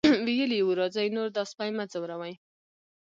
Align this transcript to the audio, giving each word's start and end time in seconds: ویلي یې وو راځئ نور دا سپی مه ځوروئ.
ویلي 0.25 0.57
یې 0.59 0.65
وو 0.67 0.77
راځئ 0.79 1.07
نور 1.15 1.27
دا 1.35 1.43
سپی 1.51 1.69
مه 1.77 1.85
ځوروئ. 1.91 2.33